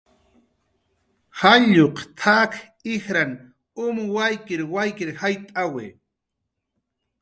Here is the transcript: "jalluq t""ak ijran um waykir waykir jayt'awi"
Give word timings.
"jalluq 1.39 1.97
t""ak 2.19 2.51
ijran 2.93 3.31
um 3.83 3.95
waykir 4.15 4.61
waykir 4.73 5.09
jayt'awi" 5.21 5.87